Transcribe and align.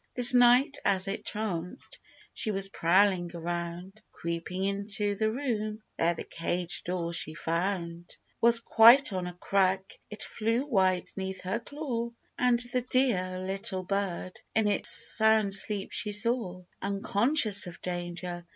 This 0.15 0.33
night, 0.33 0.79
as 0.83 1.07
it 1.07 1.23
chanced, 1.25 1.99
she 2.33 2.49
was 2.49 2.69
prowling 2.69 3.29
around; 3.35 4.01
Creeping 4.11 4.63
into 4.63 5.13
the 5.13 5.31
room, 5.31 5.83
there 5.95 6.15
the 6.15 6.23
cage 6.23 6.83
door 6.83 7.13
she 7.13 7.35
found 7.35 8.17
Was 8.41 8.61
quite 8.61 9.13
on 9.13 9.27
a 9.27 9.33
crack; 9.35 9.99
it 10.09 10.23
flew 10.23 10.65
wide 10.65 11.07
'neath 11.15 11.41
her 11.41 11.59
claw, 11.59 12.09
And 12.35 12.57
the 12.73 12.81
dear 12.81 13.37
little 13.45 13.83
bird 13.83 14.41
in 14.55 14.67
its 14.67 14.89
sound 14.89 15.53
sleep 15.53 15.91
she 15.91 16.13
saw, 16.13 16.63
Unconscious 16.81 17.67
of 17.67 17.79
danger 17.79 18.47